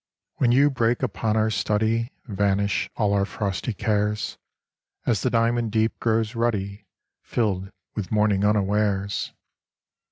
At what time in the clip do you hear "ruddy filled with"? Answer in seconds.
6.33-8.11